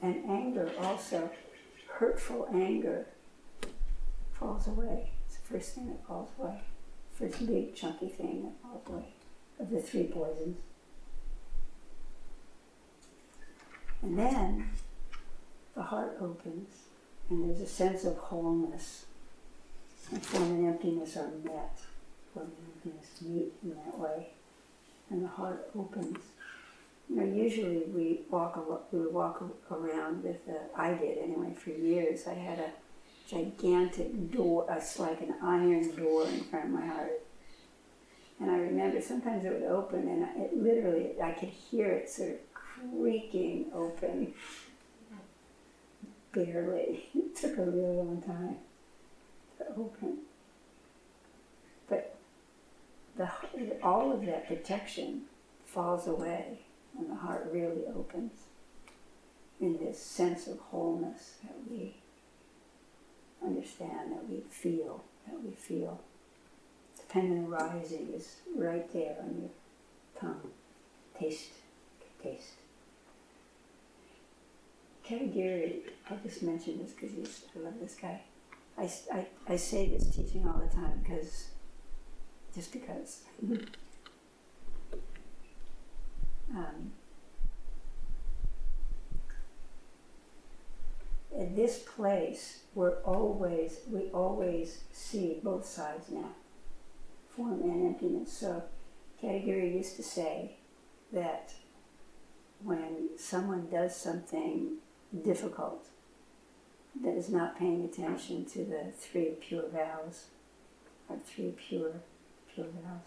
And 0.00 0.24
anger 0.28 0.70
also, 0.80 1.30
hurtful 1.86 2.48
anger, 2.52 3.06
falls 4.32 4.66
away. 4.66 5.12
It's 5.26 5.36
the 5.36 5.46
first 5.46 5.74
thing 5.74 5.86
that 5.88 6.04
falls 6.06 6.30
away. 6.38 6.60
First 7.22 7.46
big 7.46 7.76
chunky 7.76 8.08
thing 8.08 8.50
falls 8.60 8.82
away 8.88 9.04
of 9.60 9.70
the 9.70 9.80
three 9.80 10.08
poisons. 10.08 10.58
And 14.02 14.18
then 14.18 14.70
the 15.76 15.84
heart 15.84 16.16
opens 16.20 16.68
and 17.30 17.48
there's 17.48 17.60
a 17.60 17.66
sense 17.66 18.04
of 18.04 18.16
wholeness. 18.16 19.06
And 20.10 20.20
form 20.26 20.42
and 20.42 20.66
emptiness 20.66 21.16
are 21.16 21.30
met. 21.44 21.78
Form 22.34 22.50
and 22.58 22.92
emptiness 22.92 23.22
meet 23.22 23.52
in 23.62 23.70
that 23.70 23.96
way. 23.96 24.30
And 25.08 25.22
the 25.22 25.28
heart 25.28 25.70
opens. 25.78 26.18
You 27.08 27.16
know, 27.16 27.24
usually 27.24 27.84
we 27.94 28.22
walk 28.30 28.58
we 28.90 29.06
walk 29.06 29.44
around 29.70 30.24
with 30.24 30.40
a, 30.48 30.76
I 30.76 30.94
did 30.94 31.18
anyway 31.18 31.54
for 31.54 31.70
years. 31.70 32.26
I 32.26 32.34
had 32.34 32.58
a 32.58 32.72
gigantic 33.28 34.30
door, 34.32 34.66
it's 34.70 34.98
like 34.98 35.20
an 35.20 35.34
iron 35.42 35.94
door 35.96 36.26
in 36.26 36.40
front 36.44 36.66
of 36.66 36.70
my 36.70 36.86
heart. 36.86 37.22
And 38.40 38.50
I 38.50 38.56
remember 38.56 39.00
sometimes 39.00 39.44
it 39.44 39.52
would 39.52 39.62
open, 39.62 40.08
and 40.08 40.42
it 40.42 40.56
literally, 40.56 41.20
I 41.22 41.32
could 41.32 41.48
hear 41.48 41.90
it 41.90 42.10
sort 42.10 42.30
of 42.30 42.36
creaking 42.54 43.66
open. 43.74 44.34
Barely. 46.32 47.08
It 47.14 47.36
took 47.36 47.56
a 47.58 47.64
really 47.64 47.96
long 47.96 48.22
time 48.22 48.56
to 49.58 49.66
open. 49.80 50.18
But 51.88 52.16
the, 53.16 53.30
all 53.82 54.12
of 54.12 54.26
that 54.26 54.46
protection 54.46 55.22
falls 55.64 56.06
away 56.06 56.60
when 56.92 57.08
the 57.08 57.14
heart 57.14 57.48
really 57.50 57.86
opens 57.96 58.32
in 59.60 59.78
this 59.78 59.98
sense 59.98 60.46
of 60.46 60.58
wholeness 60.58 61.36
that 61.42 61.54
we 61.70 61.94
understand, 63.44 64.12
that 64.12 64.28
we 64.28 64.42
feel, 64.50 65.02
that 65.26 65.42
we 65.42 65.52
feel. 65.52 66.00
Dependent 66.96 67.48
arising 67.48 68.08
is 68.14 68.36
right 68.54 68.90
there 68.92 69.16
on 69.22 69.36
your 69.40 69.50
tongue. 70.18 70.50
Taste, 71.18 71.50
taste. 72.22 72.54
Katagiri, 75.06 75.80
I 76.08 76.14
just 76.22 76.42
mentioned 76.42 76.80
this 76.80 76.92
because 76.92 77.42
I 77.56 77.58
love 77.60 77.74
this 77.80 77.94
guy. 78.00 78.22
I, 78.78 78.90
I, 79.12 79.26
I 79.48 79.56
say 79.56 79.88
this 79.88 80.06
teaching 80.14 80.46
all 80.46 80.58
the 80.58 80.74
time 80.74 81.00
because, 81.02 81.48
just 82.54 82.72
because. 82.72 83.22
um, 86.54 86.92
in 91.52 91.62
this 91.62 91.80
place, 91.80 92.60
we're 92.74 92.96
always, 93.02 93.80
we 93.90 94.04
always 94.14 94.84
see 94.90 95.38
both 95.42 95.66
sides 95.66 96.10
now, 96.10 96.30
form 97.28 97.60
and 97.62 97.86
emptiness. 97.86 98.32
So, 98.32 98.62
Katagiri 99.22 99.74
used 99.74 99.96
to 99.96 100.02
say 100.02 100.52
that 101.12 101.52
when 102.64 103.10
someone 103.18 103.68
does 103.70 103.94
something 103.94 104.76
difficult 105.24 105.88
that 107.02 107.14
is 107.14 107.28
not 107.28 107.58
paying 107.58 107.84
attention 107.84 108.46
to 108.46 108.64
the 108.64 108.92
three 108.98 109.32
pure 109.40 109.68
vows, 109.68 110.26
or 111.08 111.18
three 111.18 111.52
pure, 111.68 111.92
pure 112.54 112.66
vows. 112.66 113.02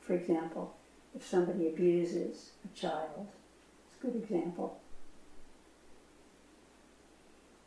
For 0.00 0.14
example, 0.14 0.74
if 1.14 1.26
somebody 1.26 1.66
abuses 1.68 2.50
a 2.64 2.78
child, 2.78 3.26
it's 3.86 4.02
a 4.02 4.06
good 4.06 4.22
example 4.22 4.79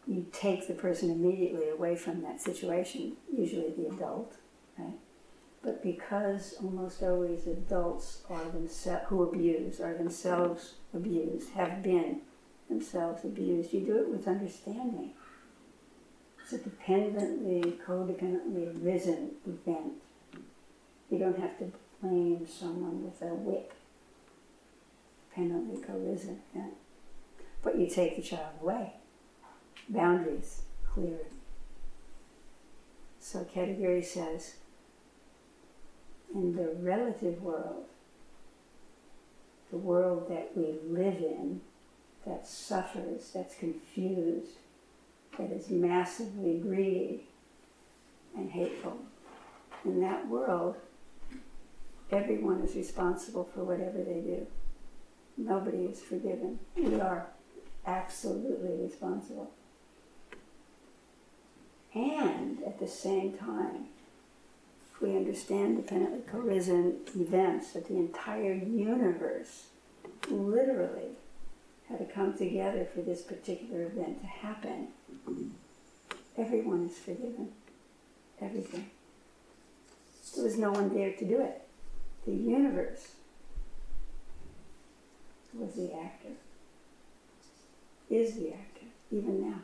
you 0.07 0.25
take 0.31 0.67
the 0.67 0.73
person 0.73 1.09
immediately 1.09 1.69
away 1.69 1.95
from 1.95 2.21
that 2.21 2.41
situation, 2.41 3.13
usually 3.35 3.71
the 3.77 3.87
adult, 3.87 4.35
right? 4.77 4.99
But 5.63 5.81
because 5.81 6.55
almost 6.61 7.01
always 7.01 7.47
adults 7.47 8.23
are 8.29 8.43
themselves 8.45 9.05
who 9.07 9.23
abuse 9.23 9.79
are 9.79 9.93
themselves 9.93 10.73
abused, 10.93 11.51
have 11.51 11.81
been 11.81 12.21
themselves 12.67 13.23
abused, 13.23 13.71
you 13.71 13.81
do 13.81 13.97
it 13.97 14.09
with 14.09 14.27
understanding. 14.27 15.11
It's 16.41 16.51
a 16.51 16.57
dependently, 16.57 17.79
codependently 17.85 18.83
risen 18.83 19.31
event. 19.47 19.93
You 21.09 21.19
don't 21.19 21.39
have 21.39 21.57
to 21.59 21.71
blame 22.01 22.45
someone 22.45 23.05
with 23.05 23.21
a 23.21 23.33
whip. 23.33 23.73
Dependently 25.29 25.81
co-risen 25.81 26.41
event. 26.53 26.73
But 27.63 27.79
you 27.79 27.87
take 27.87 28.17
the 28.17 28.21
child 28.21 28.55
away 28.61 28.93
boundaries 29.89 30.63
clear. 30.93 31.19
So 33.19 33.45
Katagiri 33.55 34.03
says, 34.03 34.55
in 36.33 36.55
the 36.55 36.73
relative 36.79 37.41
world, 37.41 37.85
the 39.71 39.77
world 39.77 40.29
that 40.29 40.51
we 40.55 40.75
live 40.87 41.17
in, 41.17 41.61
that 42.25 42.45
suffers, 42.47 43.31
that's 43.33 43.55
confused, 43.55 44.51
that 45.37 45.51
is 45.51 45.69
massively 45.69 46.59
greedy 46.59 47.23
and 48.35 48.51
hateful, 48.51 48.97
in 49.85 50.01
that 50.01 50.27
world, 50.27 50.75
everyone 52.11 52.61
is 52.61 52.75
responsible 52.75 53.49
for 53.53 53.63
whatever 53.63 53.97
they 53.97 54.21
do. 54.21 54.47
Nobody 55.37 55.85
is 55.85 56.01
forgiven. 56.01 56.59
We 56.75 56.99
are 56.99 57.27
absolutely 57.85 58.83
responsible. 58.83 59.51
And 61.93 62.57
at 62.65 62.79
the 62.79 62.87
same 62.87 63.33
time, 63.33 63.87
if 64.91 65.01
we 65.01 65.15
understand 65.15 65.77
dependently 65.77 66.21
co-risen 66.31 66.97
events, 67.15 67.73
that 67.73 67.87
the 67.87 67.97
entire 67.97 68.53
universe 68.53 69.65
literally 70.29 71.11
had 71.89 71.99
to 71.99 72.05
come 72.05 72.35
together 72.35 72.87
for 72.93 73.01
this 73.01 73.21
particular 73.21 73.83
event 73.83 74.21
to 74.21 74.27
happen, 74.27 74.87
everyone 76.37 76.85
is 76.87 76.97
forgiven. 76.97 77.49
Everything. 78.41 78.89
There 80.35 80.43
was 80.43 80.57
no 80.57 80.71
one 80.71 80.93
there 80.93 81.13
to 81.13 81.25
do 81.25 81.41
it. 81.41 81.61
The 82.25 82.33
universe 82.33 83.11
was 85.53 85.75
the 85.75 85.93
actor, 85.93 86.33
is 88.09 88.35
the 88.35 88.53
actor, 88.53 88.87
even 89.11 89.49
now. 89.49 89.59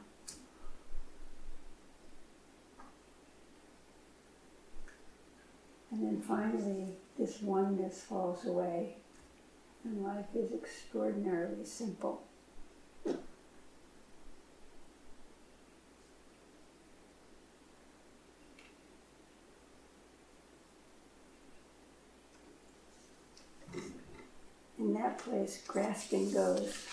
And 5.99 6.07
then 6.07 6.21
finally, 6.21 6.93
this 7.17 7.41
oneness 7.41 8.01
falls 8.03 8.45
away, 8.45 8.95
and 9.83 10.01
life 10.01 10.33
is 10.33 10.53
extraordinarily 10.53 11.65
simple. 11.65 12.23
In 24.77 24.93
that 24.93 25.17
place, 25.17 25.61
grasping 25.67 26.31
goes, 26.31 26.87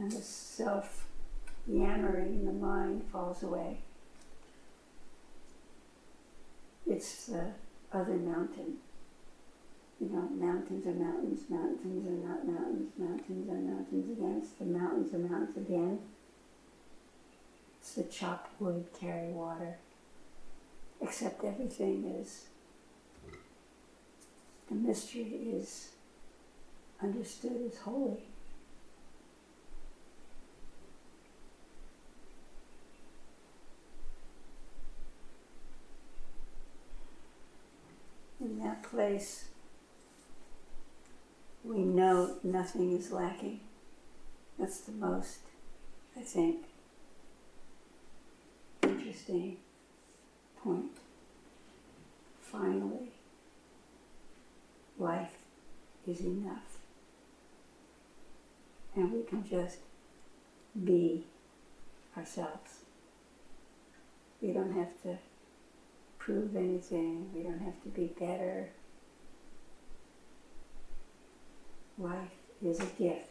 and 0.00 0.10
the 0.10 0.20
self 0.20 1.06
yammering 1.68 2.40
in 2.40 2.44
the 2.44 2.52
mind 2.52 3.04
falls 3.12 3.44
away 3.44 3.82
it's 6.86 7.26
the 7.26 7.46
other 7.92 8.16
mountain. 8.16 8.76
You 10.00 10.08
know, 10.08 10.28
mountains 10.34 10.86
are 10.86 10.92
mountains, 10.92 11.42
mountains 11.50 12.06
are 12.06 12.28
not 12.28 12.46
mountains, 12.46 12.90
mountains 12.96 13.50
are 13.50 13.54
mountains 13.54 14.18
again. 14.18 14.40
It's 14.42 14.52
the 14.52 14.64
mountains 14.64 15.14
are 15.14 15.18
mountains 15.18 15.56
again. 15.56 15.98
It's 17.80 17.92
the 17.94 18.04
chop 18.04 18.48
wood, 18.58 18.86
carry 18.98 19.28
water. 19.28 19.76
Except 21.02 21.44
everything 21.44 22.04
is, 22.20 22.46
the 24.68 24.74
mystery 24.74 25.22
is 25.54 25.90
understood 27.02 27.70
as 27.70 27.78
holy. 27.78 28.22
in 38.40 38.58
that 38.58 38.79
place, 38.90 39.46
we 41.64 41.78
know 41.78 42.36
nothing 42.42 42.92
is 42.92 43.10
lacking. 43.12 43.60
That's 44.58 44.80
the 44.80 44.92
most, 44.92 45.38
I 46.16 46.20
think, 46.22 46.64
interesting 48.82 49.56
point. 50.62 50.90
Finally, 52.42 53.12
life 54.98 55.30
is 56.06 56.20
enough. 56.20 56.78
and 58.96 59.12
we 59.12 59.22
can 59.22 59.48
just 59.48 59.78
be 60.84 61.24
ourselves. 62.16 62.80
We 64.40 64.52
don't 64.52 64.72
have 64.72 65.00
to 65.02 65.18
prove 66.18 66.56
anything, 66.56 67.30
we 67.34 67.42
don't 67.42 67.60
have 67.60 67.80
to 67.82 67.88
be 67.88 68.12
better. 68.18 68.70
Life 72.00 72.30
is 72.64 72.80
a 72.80 72.86
gift. 72.86 73.26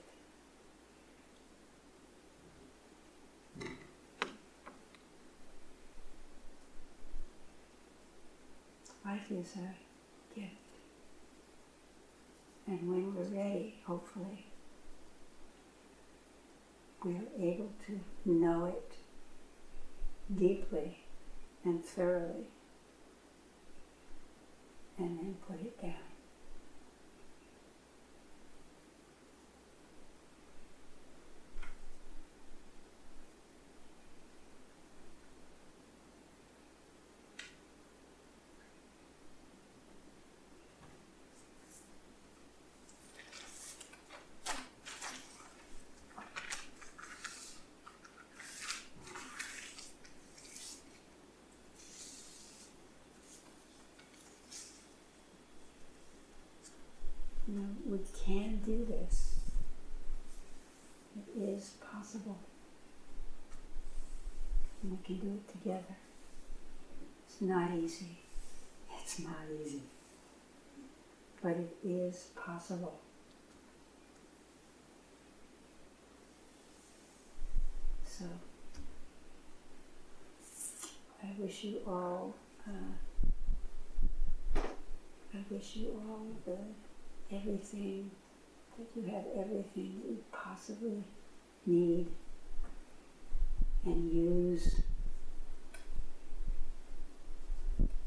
Life 9.03 9.31
is 9.31 9.55
a 9.55 10.35
gift. 10.39 10.51
And 12.67 12.87
when 12.87 13.15
we're 13.15 13.23
ready, 13.23 13.73
hopefully, 13.87 14.45
we're 17.03 17.23
able 17.39 17.71
to 17.87 17.99
know 18.25 18.65
it 18.65 18.93
deeply 20.37 20.99
and 21.63 21.83
thoroughly 21.83 22.45
and 24.99 25.17
then 25.17 25.37
put 25.47 25.59
it 25.59 25.81
down. 25.81 25.93
You 57.47 57.55
know, 57.55 57.67
we 57.87 57.99
can 58.25 58.61
do 58.63 58.85
this. 58.85 59.37
It 61.17 61.41
is 61.41 61.71
possible. 62.09 62.37
And 64.81 64.91
we 64.91 64.97
can 65.05 65.17
do 65.17 65.33
it 65.35 65.51
together. 65.51 65.95
It's 67.25 67.41
not 67.41 67.71
easy. 67.75 68.17
It's 68.99 69.19
not 69.19 69.35
easy. 69.63 69.81
But 71.41 71.51
it 71.51 71.75
is 71.83 72.29
possible. 72.35 72.99
So, 78.05 78.25
I 81.23 81.27
wish 81.37 81.63
you 81.63 81.79
all, 81.87 82.33
uh, 82.67 82.71
I 84.57 85.37
wish 85.49 85.75
you 85.75 86.01
all 86.09 86.25
the 86.45 86.57
everything, 87.35 88.09
that 88.77 88.87
you 88.95 89.03
have 89.13 89.25
everything 89.37 90.01
that 90.01 90.09
you 90.09 90.17
possibly 90.31 91.03
need 91.65 92.07
and 93.85 94.11
use 94.11 94.81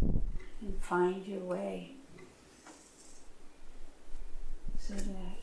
and 0.00 0.76
find 0.80 1.26
your 1.26 1.40
way 1.40 1.92
so 4.78 4.94
that 4.94 5.38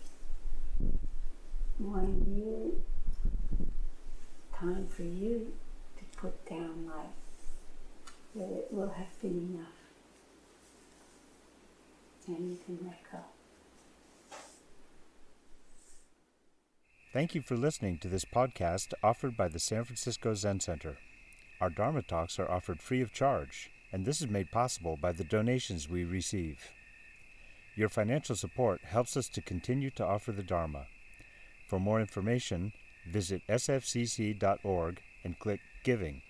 when 1.79 2.25
you 2.27 2.81
time 4.59 4.87
for 4.87 5.03
you 5.03 5.53
to 5.97 6.17
put 6.17 6.45
down 6.49 6.85
life 6.85 7.05
that 8.35 8.49
it 8.49 8.67
will 8.71 8.89
have 8.89 9.21
been 9.21 9.55
enough 9.55 9.79
and 12.27 12.51
you 12.51 12.57
can 12.65 12.77
let 12.85 12.99
go. 13.11 13.19
Thank 17.19 17.35
you 17.35 17.41
for 17.41 17.57
listening 17.57 17.97
to 17.97 18.07
this 18.07 18.23
podcast 18.23 18.93
offered 19.03 19.35
by 19.35 19.49
the 19.49 19.59
San 19.59 19.83
Francisco 19.83 20.33
Zen 20.35 20.61
Center. 20.61 20.99
Our 21.59 21.69
Dharma 21.69 22.01
talks 22.01 22.39
are 22.39 22.49
offered 22.49 22.79
free 22.79 23.01
of 23.01 23.11
charge, 23.11 23.69
and 23.91 24.05
this 24.05 24.21
is 24.21 24.29
made 24.29 24.51
possible 24.51 24.95
by 24.95 25.11
the 25.11 25.25
donations 25.25 25.89
we 25.89 26.05
receive. 26.05 26.71
Your 27.75 27.89
financial 27.89 28.37
support 28.37 28.79
helps 28.85 29.17
us 29.17 29.27
to 29.27 29.41
continue 29.41 29.89
to 29.97 30.05
offer 30.05 30.31
the 30.31 30.43
Dharma. 30.43 30.85
For 31.67 31.77
more 31.77 31.99
information, 31.99 32.71
visit 33.05 33.41
sfzc.org 33.49 35.01
and 35.25 35.39
click 35.39 35.59
Giving. 35.83 36.21